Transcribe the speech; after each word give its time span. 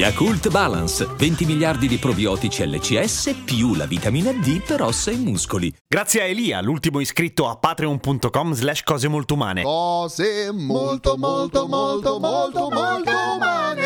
Yakult 0.00 0.48
Balance, 0.48 1.06
20 1.14 1.44
miliardi 1.44 1.86
di 1.86 1.98
probiotici 1.98 2.66
LCS 2.66 3.42
più 3.44 3.74
la 3.74 3.84
vitamina 3.84 4.32
D 4.32 4.62
per 4.62 4.80
ossa 4.80 5.10
e 5.10 5.16
muscoli. 5.16 5.70
Grazie 5.86 6.22
a 6.22 6.24
Elia, 6.24 6.62
l'ultimo 6.62 7.00
iscritto 7.00 7.46
a 7.46 7.56
patreon.com 7.58 8.54
slash 8.54 8.82
cose 8.82 9.08
molto 9.08 9.34
umane. 9.34 9.60
Cose 9.62 10.52
molto 10.52 11.18
molto 11.18 11.66
molto 11.66 12.18
molto 12.18 12.70
molto 12.70 13.10
umane. 13.36 13.79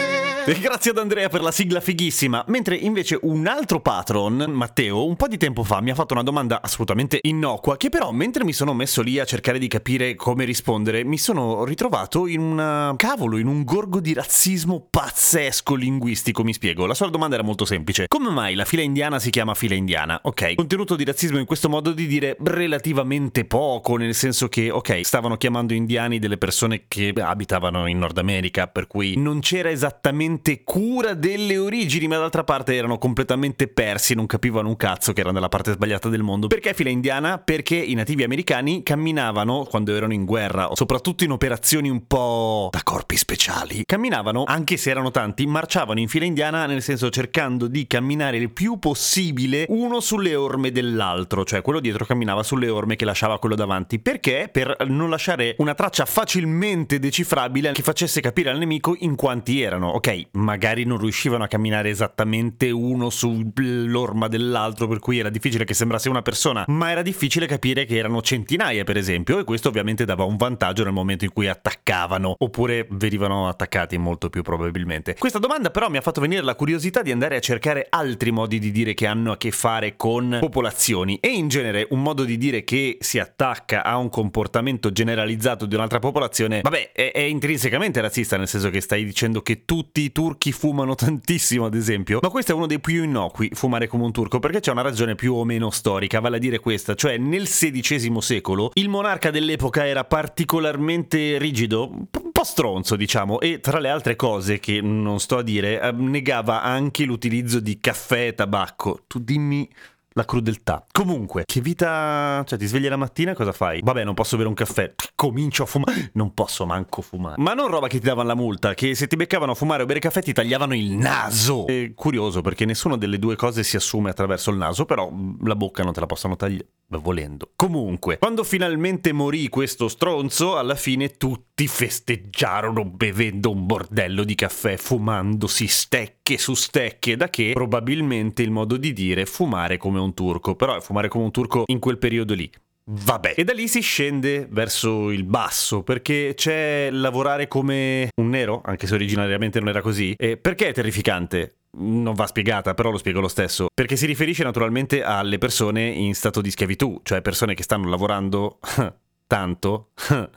Grazie 0.60 0.90
ad 0.90 0.98
Andrea 0.98 1.30
per 1.30 1.40
la 1.40 1.50
sigla 1.50 1.80
fighissima. 1.80 2.44
Mentre 2.48 2.76
invece 2.76 3.18
un 3.22 3.46
altro 3.46 3.80
patron, 3.80 4.44
Matteo, 4.48 5.06
un 5.06 5.16
po' 5.16 5.26
di 5.26 5.38
tempo 5.38 5.64
fa 5.64 5.80
mi 5.80 5.90
ha 5.90 5.94
fatto 5.94 6.12
una 6.12 6.22
domanda 6.22 6.60
assolutamente 6.60 7.18
innocua, 7.22 7.78
che 7.78 7.88
però 7.88 8.10
mentre 8.10 8.44
mi 8.44 8.52
sono 8.52 8.74
messo 8.74 9.00
lì 9.00 9.18
a 9.18 9.24
cercare 9.24 9.58
di 9.58 9.68
capire 9.68 10.14
come 10.16 10.44
rispondere, 10.44 11.02
mi 11.02 11.16
sono 11.16 11.64
ritrovato 11.64 12.26
in 12.26 12.40
una 12.40 12.92
cavolo, 12.98 13.38
in 13.38 13.46
un 13.46 13.64
gorgo 13.64 14.00
di 14.00 14.12
razzismo 14.12 14.86
pazzesco 14.90 15.74
linguistico, 15.74 16.44
mi 16.44 16.52
spiego. 16.52 16.84
La 16.84 16.94
sua 16.94 17.08
domanda 17.08 17.36
era 17.36 17.44
molto 17.44 17.64
semplice. 17.64 18.06
Come 18.06 18.28
mai 18.28 18.54
la 18.54 18.66
fila 18.66 18.82
indiana 18.82 19.18
si 19.18 19.30
chiama 19.30 19.54
fila 19.54 19.74
indiana? 19.74 20.18
Ok, 20.24 20.56
contenuto 20.56 20.94
di 20.94 21.04
razzismo 21.04 21.38
in 21.38 21.46
questo 21.46 21.70
modo 21.70 21.92
di 21.92 22.06
dire 22.06 22.36
relativamente 22.42 23.46
poco, 23.46 23.96
nel 23.96 24.14
senso 24.14 24.48
che, 24.48 24.70
ok, 24.70 25.00
stavano 25.04 25.38
chiamando 25.38 25.72
indiani 25.72 26.18
delle 26.18 26.36
persone 26.36 26.84
che 26.86 27.14
abitavano 27.16 27.86
in 27.86 27.98
Nord 27.98 28.18
America, 28.18 28.66
per 28.66 28.86
cui 28.86 29.16
non 29.16 29.40
c'era 29.40 29.70
esattamente 29.70 30.32
cura 30.64 31.14
delle 31.14 31.58
origini, 31.58 32.06
ma 32.06 32.18
d'altra 32.18 32.44
parte 32.44 32.74
erano 32.74 32.98
completamente 32.98 33.68
persi, 33.68 34.14
non 34.14 34.26
capivano 34.26 34.68
un 34.68 34.76
cazzo 34.76 35.12
che 35.12 35.20
erano 35.20 35.34
nella 35.36 35.48
parte 35.48 35.72
sbagliata 35.72 36.08
del 36.08 36.22
mondo. 36.22 36.46
Perché 36.46 36.74
fila 36.74 36.90
indiana? 36.90 37.38
Perché 37.38 37.76
i 37.76 37.94
nativi 37.94 38.22
americani 38.22 38.82
camminavano 38.82 39.66
quando 39.68 39.94
erano 39.94 40.12
in 40.12 40.24
guerra, 40.24 40.68
soprattutto 40.74 41.24
in 41.24 41.30
operazioni 41.30 41.88
un 41.88 42.06
po' 42.06 42.68
da 42.72 42.80
corpi 42.82 43.16
speciali. 43.16 43.82
Camminavano, 43.84 44.44
anche 44.46 44.76
se 44.76 44.90
erano 44.90 45.10
tanti, 45.10 45.46
marciavano 45.46 46.00
in 46.00 46.08
fila 46.08 46.24
indiana 46.24 46.66
nel 46.66 46.82
senso 46.82 47.10
cercando 47.10 47.66
di 47.66 47.86
camminare 47.86 48.36
il 48.36 48.50
più 48.50 48.78
possibile 48.78 49.66
uno 49.68 50.00
sulle 50.00 50.34
orme 50.34 50.70
dell'altro, 50.70 51.44
cioè 51.44 51.62
quello 51.62 51.80
dietro 51.80 52.04
camminava 52.04 52.42
sulle 52.42 52.68
orme 52.68 52.96
che 52.96 53.04
lasciava 53.04 53.38
quello 53.38 53.54
davanti. 53.54 53.98
Perché? 53.98 54.48
Per 54.50 54.76
non 54.88 55.10
lasciare 55.10 55.54
una 55.58 55.74
traccia 55.74 56.04
facilmente 56.04 56.98
decifrabile 56.98 57.72
che 57.72 57.82
facesse 57.82 58.20
capire 58.20 58.50
al 58.50 58.58
nemico 58.58 58.96
in 58.98 59.14
quanti 59.14 59.60
erano. 59.60 59.88
Ok, 59.88 60.23
magari 60.32 60.84
non 60.84 60.98
riuscivano 60.98 61.44
a 61.44 61.48
camminare 61.48 61.90
esattamente 61.90 62.70
uno 62.70 63.10
sull'orma 63.10 64.28
dell'altro, 64.28 64.86
per 64.86 64.98
cui 64.98 65.18
era 65.18 65.30
difficile 65.30 65.64
che 65.64 65.74
sembrasse 65.74 66.08
una 66.08 66.22
persona, 66.22 66.64
ma 66.68 66.90
era 66.90 67.02
difficile 67.02 67.46
capire 67.46 67.84
che 67.84 67.96
erano 67.96 68.22
centinaia, 68.22 68.84
per 68.84 68.96
esempio, 68.96 69.38
e 69.38 69.44
questo 69.44 69.68
ovviamente 69.68 70.04
dava 70.04 70.24
un 70.24 70.36
vantaggio 70.36 70.84
nel 70.84 70.92
momento 70.92 71.24
in 71.24 71.32
cui 71.32 71.48
attaccavano, 71.48 72.34
oppure 72.38 72.86
venivano 72.90 73.48
attaccati 73.48 73.98
molto 73.98 74.30
più 74.30 74.42
probabilmente. 74.42 75.14
Questa 75.18 75.38
domanda 75.38 75.70
però 75.70 75.88
mi 75.88 75.96
ha 75.96 76.00
fatto 76.00 76.20
venire 76.20 76.42
la 76.42 76.54
curiosità 76.54 77.02
di 77.02 77.10
andare 77.10 77.36
a 77.36 77.40
cercare 77.40 77.86
altri 77.88 78.30
modi 78.30 78.58
di 78.58 78.70
dire 78.70 78.94
che 78.94 79.06
hanno 79.06 79.32
a 79.32 79.36
che 79.36 79.50
fare 79.50 79.96
con 79.96 80.38
popolazioni 80.40 81.18
e 81.20 81.28
in 81.28 81.48
genere 81.48 81.86
un 81.90 82.02
modo 82.02 82.24
di 82.24 82.36
dire 82.36 82.64
che 82.64 82.98
si 83.00 83.18
attacca 83.18 83.84
a 83.84 83.96
un 83.96 84.08
comportamento 84.08 84.92
generalizzato 84.92 85.66
di 85.66 85.74
un'altra 85.74 85.98
popolazione, 85.98 86.60
vabbè, 86.62 86.92
è, 86.92 87.12
è 87.12 87.20
intrinsecamente 87.20 88.00
razzista, 88.00 88.36
nel 88.36 88.48
senso 88.48 88.70
che 88.70 88.80
stai 88.80 89.04
dicendo 89.04 89.42
che 89.42 89.64
tutti 89.64 90.12
turchi 90.14 90.52
fumano 90.52 90.94
tantissimo, 90.94 91.66
ad 91.66 91.74
esempio, 91.74 92.20
ma 92.22 92.28
questo 92.28 92.52
è 92.52 92.54
uno 92.54 92.66
dei 92.66 92.78
più 92.78 93.02
innocui, 93.02 93.50
fumare 93.52 93.88
come 93.88 94.04
un 94.04 94.12
turco, 94.12 94.38
perché 94.38 94.60
c'è 94.60 94.70
una 94.70 94.82
ragione 94.82 95.16
più 95.16 95.34
o 95.34 95.44
meno 95.44 95.70
storica, 95.70 96.20
vale 96.20 96.36
a 96.36 96.38
dire 96.38 96.60
questa, 96.60 96.94
cioè 96.94 97.18
nel 97.18 97.46
XVI 97.46 98.22
secolo 98.22 98.70
il 98.74 98.88
monarca 98.88 99.32
dell'epoca 99.32 99.84
era 99.84 100.04
particolarmente 100.04 101.36
rigido, 101.38 101.90
un 101.90 102.06
po' 102.32 102.44
stronzo, 102.44 102.94
diciamo, 102.94 103.40
e 103.40 103.58
tra 103.58 103.80
le 103.80 103.88
altre 103.88 104.14
cose 104.14 104.60
che 104.60 104.80
non 104.80 105.18
sto 105.18 105.38
a 105.38 105.42
dire, 105.42 105.90
negava 105.92 106.62
anche 106.62 107.04
l'utilizzo 107.04 107.58
di 107.58 107.80
caffè 107.80 108.28
e 108.28 108.34
tabacco. 108.34 109.02
Tu 109.08 109.18
dimmi 109.18 109.68
la 110.14 110.24
crudeltà. 110.24 110.86
Comunque, 110.90 111.44
che 111.44 111.60
vita... 111.60 112.42
Cioè, 112.46 112.58
ti 112.58 112.66
svegli 112.66 112.88
la 112.88 112.96
mattina 112.96 113.34
cosa 113.34 113.52
fai? 113.52 113.80
Vabbè, 113.82 114.04
non 114.04 114.14
posso 114.14 114.36
bere 114.36 114.48
un 114.48 114.54
caffè. 114.54 114.94
Comincio 115.14 115.64
a 115.64 115.66
fumare. 115.66 116.10
Non 116.14 116.32
posso 116.32 116.64
manco 116.64 117.02
fumare. 117.02 117.42
Ma 117.42 117.54
non 117.54 117.68
roba 117.68 117.88
che 117.88 117.98
ti 117.98 118.06
davano 118.06 118.28
la 118.28 118.34
multa, 118.34 118.74
che 118.74 118.94
se 118.94 119.08
ti 119.08 119.16
beccavano 119.16 119.52
a 119.52 119.54
fumare 119.54 119.82
o 119.82 119.86
bere 119.86 119.98
caffè 119.98 120.22
ti 120.22 120.32
tagliavano 120.32 120.74
il 120.74 120.92
naso. 120.92 121.66
È 121.66 121.92
curioso, 121.94 122.40
perché 122.40 122.64
nessuna 122.64 122.96
delle 122.96 123.18
due 123.18 123.34
cose 123.34 123.64
si 123.64 123.76
assume 123.76 124.10
attraverso 124.10 124.50
il 124.50 124.56
naso, 124.56 124.84
però 124.84 125.10
la 125.42 125.56
bocca 125.56 125.82
non 125.82 125.92
te 125.92 126.00
la 126.00 126.06
possono 126.06 126.36
tagliare 126.36 126.68
volendo. 126.98 127.50
Comunque, 127.56 128.18
quando 128.18 128.44
finalmente 128.44 129.12
morì 129.12 129.48
questo 129.48 129.88
stronzo, 129.88 130.56
alla 130.56 130.74
fine 130.74 131.16
tutti 131.16 131.66
festeggiarono 131.66 132.84
bevendo 132.84 133.50
un 133.50 133.66
bordello 133.66 134.24
di 134.24 134.34
caffè, 134.34 134.76
fumandosi 134.76 135.66
stecche 135.66 136.38
su 136.38 136.54
stecche, 136.54 137.16
da 137.16 137.28
che 137.30 137.52
probabilmente 137.52 138.42
il 138.42 138.50
modo 138.50 138.76
di 138.76 138.92
dire 138.92 139.26
fumare 139.26 139.76
come 139.76 139.98
un 139.98 140.14
turco, 140.14 140.54
però 140.54 140.80
fumare 140.80 141.08
come 141.08 141.24
un 141.24 141.30
turco 141.30 141.64
in 141.66 141.78
quel 141.78 141.98
periodo 141.98 142.34
lì. 142.34 142.50
Vabbè, 142.86 143.32
e 143.36 143.44
da 143.44 143.54
lì 143.54 143.66
si 143.66 143.80
scende 143.80 144.46
verso 144.50 145.10
il 145.10 145.24
basso 145.24 145.82
perché 145.82 146.34
c'è 146.36 146.90
lavorare 146.90 147.48
come 147.48 148.10
un 148.16 148.28
nero, 148.28 148.60
anche 148.62 148.86
se 148.86 148.94
originariamente 148.94 149.58
non 149.58 149.70
era 149.70 149.80
così. 149.80 150.14
E 150.18 150.36
perché 150.36 150.68
è 150.68 150.72
terrificante? 150.74 151.54
Non 151.76 152.14
va 152.14 152.26
spiegata, 152.26 152.74
però 152.74 152.90
lo 152.90 152.98
spiego 152.98 153.20
lo 153.20 153.28
stesso, 153.28 153.66
perché 153.72 153.96
si 153.96 154.06
riferisce 154.06 154.44
naturalmente 154.44 155.02
alle 155.02 155.38
persone 155.38 155.86
in 155.86 156.14
stato 156.14 156.40
di 156.40 156.50
schiavitù, 156.50 157.00
cioè 157.02 157.22
persone 157.22 157.54
che 157.54 157.62
stanno 157.62 157.88
lavorando 157.88 158.58
tanto 159.26 159.90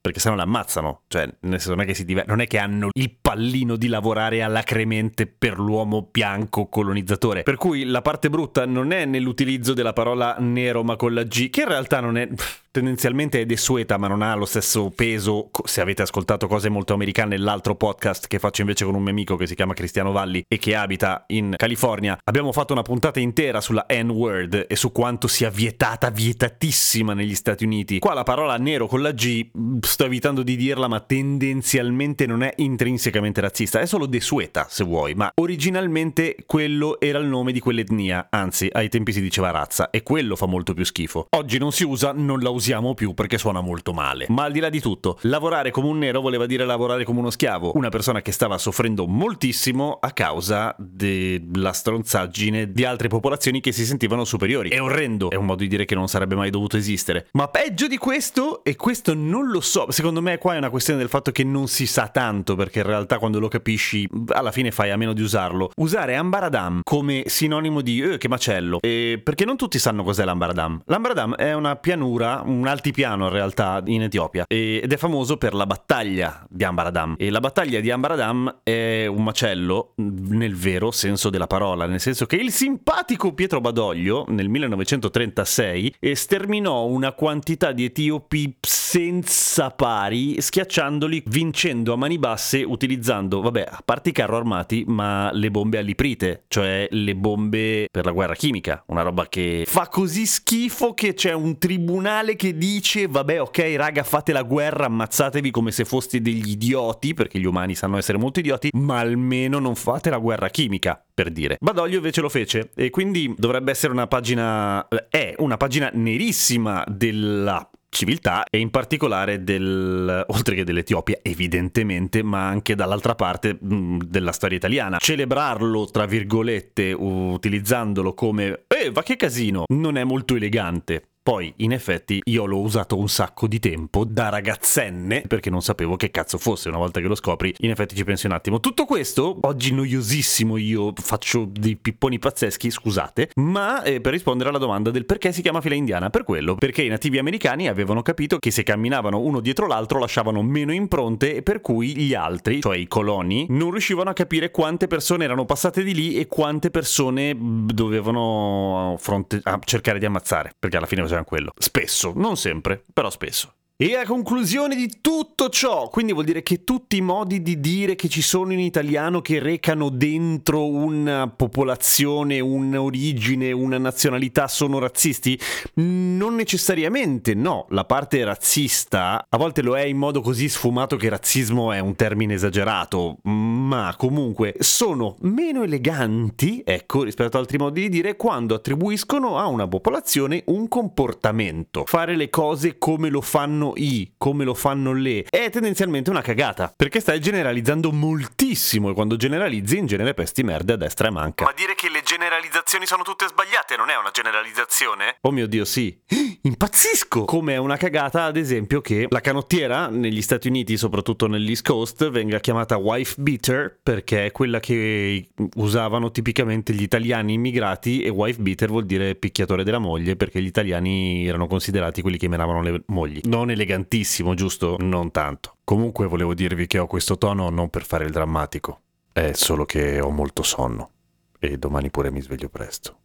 perché 0.00 0.18
se 0.18 0.30
no 0.30 0.36
le 0.36 0.42
ammazzano, 0.42 1.02
cioè 1.08 1.26
nel 1.40 1.60
senso 1.60 1.74
non 1.74 1.82
è 1.82 1.86
che 1.86 1.92
si 1.94 2.06
diver- 2.06 2.26
non 2.26 2.40
è 2.40 2.46
che 2.46 2.56
hanno 2.58 2.88
il 2.92 3.14
pallino 3.20 3.76
di 3.76 3.86
lavorare 3.86 4.42
alacremente 4.42 5.26
per 5.26 5.58
l'uomo 5.58 6.08
bianco 6.10 6.68
colonizzatore. 6.68 7.42
Per 7.42 7.56
cui 7.56 7.84
la 7.84 8.00
parte 8.00 8.30
brutta 8.30 8.64
non 8.64 8.92
è 8.92 9.04
nell'utilizzo 9.04 9.74
della 9.74 9.92
parola 9.92 10.36
nero 10.38 10.82
ma 10.82 10.96
con 10.96 11.12
la 11.12 11.24
G, 11.24 11.50
che 11.50 11.62
in 11.62 11.68
realtà 11.68 12.00
non 12.00 12.16
è 12.16 12.26
tendenzialmente 12.72 13.40
è 13.40 13.46
desueta 13.46 13.98
ma 13.98 14.06
non 14.06 14.22
ha 14.22 14.34
lo 14.34 14.44
stesso 14.44 14.90
peso. 14.94 15.50
Se 15.64 15.80
avete 15.80 16.02
ascoltato 16.02 16.46
cose 16.46 16.68
molto 16.68 16.94
americane 16.94 17.36
nell'altro 17.36 17.74
podcast 17.74 18.26
che 18.26 18.38
faccio 18.38 18.60
invece 18.60 18.84
con 18.84 18.94
un 18.94 19.02
mio 19.02 19.10
amico 19.10 19.36
che 19.36 19.46
si 19.46 19.54
chiama 19.54 19.74
Cristiano 19.74 20.12
Valli 20.12 20.44
e 20.46 20.58
che 20.58 20.74
abita 20.74 21.24
in 21.28 21.54
California 21.56 22.18
abbiamo 22.22 22.52
fatto 22.52 22.72
una 22.72 22.82
puntata 22.82 23.18
intera 23.18 23.60
sulla 23.60 23.86
N-word 23.88 24.66
e 24.68 24.76
su 24.76 24.92
quanto 24.92 25.26
sia 25.26 25.50
vietata 25.50 26.10
vietatissima 26.10 27.12
negli 27.12 27.34
Stati 27.34 27.64
Uniti. 27.64 27.98
Qua 27.98 28.14
la 28.14 28.22
parola 28.22 28.56
nero 28.56 28.86
con 28.86 29.02
la 29.02 29.12
G 29.12 29.50
sto 29.80 30.04
evitando 30.04 30.42
di 30.42 30.56
dirla 30.56 30.86
ma 30.86 31.00
tendenzialmente 31.00 32.26
non 32.26 32.42
è 32.42 32.52
intrinsecamente 32.56 33.40
razzista. 33.40 33.80
È 33.80 33.86
solo 33.86 34.06
desueta 34.06 34.66
se 34.68 34.84
vuoi 34.84 35.14
ma 35.14 35.30
originalmente 35.40 36.36
quello 36.46 37.00
era 37.00 37.18
il 37.18 37.26
nome 37.26 37.52
di 37.52 37.60
quell'etnia. 37.60 38.28
Anzi 38.30 38.68
ai 38.70 38.88
tempi 38.88 39.12
si 39.12 39.20
diceva 39.20 39.50
razza 39.50 39.90
e 39.90 40.02
quello 40.02 40.36
fa 40.36 40.46
molto 40.46 40.72
più 40.72 40.84
schifo. 40.84 41.26
Oggi 41.30 41.58
non 41.58 41.72
si 41.72 41.84
usa 41.84 42.12
non 42.12 42.38
la 42.38 42.50
usiamo 42.50 42.58
usiamo 42.60 42.92
più 42.92 43.14
perché 43.14 43.38
suona 43.38 43.62
molto 43.62 43.94
male. 43.94 44.26
Ma 44.28 44.44
al 44.44 44.52
di 44.52 44.60
là 44.60 44.68
di 44.68 44.80
tutto, 44.80 45.18
lavorare 45.22 45.70
come 45.70 45.88
un 45.88 45.98
nero 45.98 46.20
voleva 46.20 46.44
dire 46.44 46.66
lavorare 46.66 47.04
come 47.04 47.20
uno 47.20 47.30
schiavo, 47.30 47.72
una 47.74 47.88
persona 47.88 48.20
che 48.20 48.32
stava 48.32 48.58
soffrendo 48.58 49.06
moltissimo 49.06 49.98
a 49.98 50.10
causa 50.10 50.76
della 50.78 51.72
stronzaggine 51.72 52.70
di 52.70 52.84
altre 52.84 53.08
popolazioni 53.08 53.60
che 53.60 53.72
si 53.72 53.86
sentivano 53.86 54.24
superiori. 54.24 54.68
È 54.68 54.80
orrendo, 54.80 55.30
è 55.30 55.36
un 55.36 55.46
modo 55.46 55.62
di 55.62 55.68
dire 55.68 55.86
che 55.86 55.94
non 55.94 56.06
sarebbe 56.06 56.34
mai 56.34 56.50
dovuto 56.50 56.76
esistere. 56.76 57.28
Ma 57.32 57.48
peggio 57.48 57.86
di 57.86 57.96
questo, 57.96 58.62
e 58.62 58.76
questo 58.76 59.14
non 59.14 59.48
lo 59.48 59.60
so, 59.60 59.90
secondo 59.90 60.20
me 60.20 60.36
qua 60.36 60.54
è 60.54 60.58
una 60.58 60.70
questione 60.70 60.98
del 60.98 61.08
fatto 61.08 61.32
che 61.32 61.44
non 61.44 61.66
si 61.66 61.86
sa 61.86 62.08
tanto, 62.08 62.56
perché 62.56 62.80
in 62.80 62.86
realtà 62.86 63.18
quando 63.18 63.40
lo 63.40 63.48
capisci, 63.48 64.06
alla 64.28 64.52
fine 64.52 64.70
fai 64.70 64.90
a 64.90 64.98
meno 64.98 65.14
di 65.14 65.22
usarlo. 65.22 65.70
Usare 65.76 66.14
Ambaradam 66.14 66.80
come 66.84 67.22
sinonimo 67.24 67.80
di 67.80 68.02
eh, 68.02 68.18
che 68.18 68.28
macello, 68.28 68.80
e 68.82 69.18
perché 69.24 69.46
non 69.46 69.56
tutti 69.56 69.78
sanno 69.78 70.02
cos'è 70.02 70.24
l'Ambaradam. 70.24 70.82
L'Ambaradam 70.84 71.36
è 71.36 71.54
una 71.54 71.76
pianura, 71.76 72.42
un 72.50 72.66
altipiano 72.66 73.26
in 73.26 73.32
realtà 73.32 73.82
in 73.86 74.02
Etiopia. 74.02 74.44
Ed 74.46 74.92
è 74.92 74.96
famoso 74.96 75.36
per 75.36 75.54
la 75.54 75.66
battaglia 75.66 76.44
di 76.48 76.64
Ambaradam 76.64 77.14
e 77.18 77.30
la 77.30 77.40
battaglia 77.40 77.80
di 77.80 77.90
Ambaradam 77.90 78.60
è 78.62 79.06
un 79.06 79.22
macello 79.22 79.94
nel 79.96 80.54
vero 80.54 80.90
senso 80.90 81.30
della 81.30 81.46
parola, 81.46 81.86
nel 81.86 82.00
senso 82.00 82.26
che 82.26 82.36
il 82.36 82.50
simpatico 82.50 83.32
Pietro 83.32 83.60
Badoglio 83.60 84.24
nel 84.28 84.48
1936 84.48 85.94
sterminò 86.12 86.84
una 86.86 87.12
quantità 87.12 87.72
di 87.72 87.84
etiopi 87.84 88.56
senza 88.60 89.70
pari 89.70 90.40
schiacciandoli 90.40 91.22
vincendo 91.26 91.92
a 91.92 91.96
mani 91.96 92.18
basse 92.18 92.62
utilizzando, 92.62 93.40
vabbè, 93.40 93.66
a 93.70 93.82
parte 93.84 94.08
i 94.10 94.12
carro 94.12 94.36
armati, 94.36 94.84
ma 94.86 95.30
le 95.32 95.50
bombe 95.50 95.78
alliprite, 95.78 96.44
cioè 96.48 96.88
le 96.90 97.14
bombe 97.14 97.88
per 97.90 98.04
la 98.04 98.10
guerra 98.10 98.34
chimica, 98.34 98.82
una 98.86 99.02
roba 99.02 99.28
che 99.28 99.64
fa 99.66 99.88
così 99.88 100.26
schifo 100.26 100.94
che 100.94 101.14
c'è 101.14 101.32
un 101.32 101.58
tribunale 101.58 102.36
che 102.40 102.56
dice 102.56 103.06
vabbè 103.06 103.38
ok 103.38 103.74
raga 103.76 104.02
fate 104.02 104.32
la 104.32 104.44
guerra, 104.44 104.86
ammazzatevi 104.86 105.50
come 105.50 105.72
se 105.72 105.84
foste 105.84 106.22
degli 106.22 106.52
idioti, 106.52 107.12
perché 107.12 107.38
gli 107.38 107.44
umani 107.44 107.74
sanno 107.74 107.98
essere 107.98 108.16
molto 108.16 108.38
idioti, 108.38 108.70
ma 108.72 108.98
almeno 108.98 109.58
non 109.58 109.74
fate 109.74 110.08
la 110.08 110.16
guerra 110.16 110.48
chimica, 110.48 111.04
per 111.12 111.30
dire. 111.30 111.58
Badoglio 111.60 111.96
invece 111.96 112.22
lo 112.22 112.30
fece 112.30 112.70
e 112.74 112.88
quindi 112.88 113.34
dovrebbe 113.36 113.72
essere 113.72 113.92
una 113.92 114.06
pagina... 114.06 114.88
è 115.10 115.34
una 115.36 115.58
pagina 115.58 115.90
nerissima 115.92 116.82
della 116.88 117.68
civiltà 117.90 118.44
e 118.48 118.58
in 118.58 118.70
particolare 118.70 119.44
del, 119.44 120.24
oltre 120.28 120.54
che 120.54 120.64
dell'Etiopia 120.64 121.18
evidentemente 121.20 122.22
ma 122.22 122.46
anche 122.46 122.74
dall'altra 122.74 123.16
parte 123.16 123.58
mh, 123.60 124.04
della 124.06 124.30
storia 124.32 124.56
italiana 124.56 124.98
celebrarlo 124.98 125.86
tra 125.86 126.06
virgolette 126.06 126.92
utilizzandolo 126.92 128.14
come 128.14 128.62
eh 128.68 128.92
va 128.92 129.02
che 129.02 129.16
casino 129.16 129.64
non 129.66 129.96
è 129.96 130.04
molto 130.04 130.36
elegante 130.36 131.08
poi, 131.22 131.52
in 131.58 131.72
effetti, 131.72 132.20
io 132.24 132.46
l'ho 132.46 132.60
usato 132.60 132.96
un 132.96 133.08
sacco 133.08 133.46
di 133.46 133.58
tempo 133.58 134.04
da 134.04 134.30
ragazzenne 134.30 135.22
perché 135.28 135.50
non 135.50 135.60
sapevo 135.60 135.96
che 135.96 136.10
cazzo 136.10 136.38
fosse. 136.38 136.68
Una 136.68 136.78
volta 136.78 137.00
che 137.00 137.06
lo 137.06 137.14
scopri, 137.14 137.54
in 137.58 137.70
effetti 137.70 137.94
ci 137.94 138.04
pensi 138.04 138.24
un 138.24 138.32
attimo. 138.32 138.58
Tutto 138.58 138.86
questo, 138.86 139.36
oggi 139.42 139.74
noiosissimo, 139.74 140.56
io 140.56 140.94
faccio 140.96 141.46
dei 141.46 141.76
pipponi 141.76 142.18
pazzeschi, 142.18 142.70
scusate, 142.70 143.30
ma 143.36 143.82
eh, 143.82 144.00
per 144.00 144.12
rispondere 144.12 144.48
alla 144.48 144.58
domanda 144.58 144.90
del 144.90 145.04
perché 145.04 145.30
si 145.32 145.42
chiama 145.42 145.60
fila 145.60 145.74
indiana, 145.74 146.08
per 146.08 146.24
quello, 146.24 146.54
perché 146.54 146.82
i 146.82 146.88
nativi 146.88 147.18
americani 147.18 147.68
avevano 147.68 148.00
capito 148.00 148.38
che 148.38 148.50
se 148.50 148.62
camminavano 148.62 149.20
uno 149.20 149.40
dietro 149.40 149.66
l'altro 149.66 149.98
lasciavano 149.98 150.42
meno 150.42 150.72
impronte 150.72 151.36
e 151.36 151.42
per 151.42 151.60
cui 151.60 151.96
gli 151.96 152.14
altri, 152.14 152.62
cioè 152.62 152.78
i 152.78 152.88
coloni, 152.88 153.44
non 153.50 153.70
riuscivano 153.70 154.08
a 154.08 154.14
capire 154.14 154.50
quante 154.50 154.86
persone 154.86 155.24
erano 155.24 155.44
passate 155.44 155.82
di 155.82 155.94
lì 155.94 156.14
e 156.16 156.26
quante 156.26 156.70
persone 156.70 157.36
dovevano 157.38 158.96
fronte- 158.98 159.42
cercare 159.64 159.98
di 159.98 160.06
ammazzare, 160.06 160.52
perché 160.58 160.78
alla 160.78 160.86
fine 160.86 161.08
facevano 161.10 161.24
quello. 161.24 161.50
Spesso, 161.58 162.12
non 162.14 162.36
sempre, 162.36 162.84
però 162.92 163.10
spesso. 163.10 163.54
E 163.82 163.96
a 163.96 164.04
conclusione 164.04 164.76
di 164.76 164.98
tutto 165.00 165.48
ciò, 165.48 165.88
quindi 165.88 166.12
vuol 166.12 166.26
dire 166.26 166.42
che 166.42 166.64
tutti 166.64 166.98
i 166.98 167.00
modi 167.00 167.40
di 167.40 167.60
dire 167.60 167.94
che 167.94 168.10
ci 168.10 168.20
sono 168.20 168.52
in 168.52 168.58
italiano 168.58 169.22
che 169.22 169.38
recano 169.38 169.88
dentro 169.88 170.66
una 170.66 171.32
popolazione, 171.34 172.40
un'origine, 172.40 173.52
una 173.52 173.78
nazionalità 173.78 174.48
sono 174.48 174.78
razzisti? 174.78 175.40
Non 175.76 176.34
necessariamente, 176.34 177.32
no. 177.32 177.64
La 177.70 177.86
parte 177.86 178.22
razzista 178.22 179.24
a 179.26 179.38
volte 179.38 179.62
lo 179.62 179.78
è 179.78 179.84
in 179.84 179.96
modo 179.96 180.20
così 180.20 180.50
sfumato 180.50 180.96
che 180.96 181.08
razzismo 181.08 181.72
è 181.72 181.78
un 181.78 181.96
termine 181.96 182.34
esagerato, 182.34 183.16
ma 183.22 183.94
comunque 183.96 184.56
sono 184.58 185.16
meno 185.20 185.62
eleganti, 185.62 186.62
ecco, 186.66 187.04
rispetto 187.04 187.38
ad 187.38 187.42
altri 187.44 187.56
modi 187.56 187.80
di 187.80 187.88
dire, 187.88 188.16
quando 188.16 188.54
attribuiscono 188.54 189.38
a 189.38 189.46
una 189.46 189.66
popolazione 189.66 190.42
un 190.48 190.68
comportamento. 190.68 191.84
Fare 191.86 192.14
le 192.14 192.28
cose 192.28 192.76
come 192.76 193.08
lo 193.08 193.22
fanno 193.22 193.68
i, 193.76 194.12
come 194.16 194.44
lo 194.44 194.54
fanno 194.54 194.92
le, 194.92 195.24
è 195.28 195.50
tendenzialmente 195.50 196.10
una 196.10 196.22
cagata, 196.22 196.72
perché 196.74 197.00
stai 197.00 197.20
generalizzando 197.20 197.92
moltissimo 197.92 198.90
e 198.90 198.94
quando 198.94 199.16
generalizzi 199.16 199.78
in 199.78 199.86
genere 199.86 200.14
pesti 200.14 200.42
merde 200.42 200.74
a 200.74 200.76
destra 200.76 201.08
e 201.08 201.10
manca. 201.10 201.44
Ma 201.44 201.52
dire 201.52 201.74
che 201.74 201.88
le 201.90 202.02
generalizzazioni 202.02 202.86
sono 202.86 203.02
tutte 203.02 203.26
sbagliate 203.26 203.76
non 203.76 203.90
è 203.90 203.96
una 203.96 204.10
generalizzazione? 204.10 205.16
Oh 205.22 205.30
mio 205.30 205.46
Dio, 205.46 205.64
sì. 205.64 205.98
Impazzisco! 206.42 207.24
Come 207.24 207.54
è 207.54 207.56
una 207.56 207.76
cagata, 207.76 208.24
ad 208.24 208.36
esempio, 208.36 208.80
che 208.80 209.06
la 209.08 209.20
canottiera 209.20 209.88
negli 209.88 210.22
Stati 210.22 210.48
Uniti, 210.48 210.76
soprattutto 210.76 211.26
nell'East 211.26 211.66
Coast, 211.66 212.10
venga 212.10 212.40
chiamata 212.40 212.76
wife 212.76 213.20
beater 213.20 213.78
perché 213.82 214.26
è 214.26 214.32
quella 214.32 214.60
che 214.60 215.28
usavano 215.56 216.10
tipicamente 216.10 216.72
gli 216.72 216.82
italiani 216.82 217.34
immigrati 217.34 218.02
e 218.02 218.08
wife 218.08 218.40
beater 218.40 218.68
vuol 218.68 218.86
dire 218.86 219.14
picchiatore 219.14 219.64
della 219.64 219.78
moglie 219.78 220.16
perché 220.16 220.40
gli 220.42 220.46
italiani 220.46 221.26
erano 221.26 221.46
considerati 221.46 222.02
quelli 222.02 222.18
che 222.18 222.28
menavano 222.28 222.62
le 222.62 222.82
mogli. 222.86 223.20
Non 223.24 223.50
elegantissimo, 223.50 224.34
giusto? 224.34 224.76
Non 224.78 225.10
tanto. 225.10 225.56
Comunque 225.64 226.06
volevo 226.06 226.34
dirvi 226.34 226.66
che 226.66 226.78
ho 226.78 226.86
questo 226.86 227.16
tono 227.18 227.48
non 227.50 227.70
per 227.70 227.84
fare 227.84 228.04
il 228.04 228.10
drammatico, 228.10 228.80
è 229.12 229.32
solo 229.34 229.64
che 229.64 230.00
ho 230.00 230.10
molto 230.10 230.42
sonno 230.42 230.90
e 231.38 231.56
domani 231.56 231.90
pure 231.90 232.10
mi 232.10 232.20
sveglio 232.20 232.48
presto. 232.48 232.98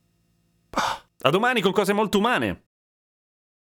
Ah. 0.72 1.00
A 1.22 1.32
domani 1.32 1.60
con 1.60 1.72
cose 1.72 1.92
molto 1.92 2.20
umane. 2.20 2.65